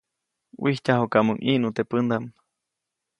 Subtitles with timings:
[0.63, 2.25] Wijtyajuʼkamuŋ ʼiʼnu teʼ pändaʼm.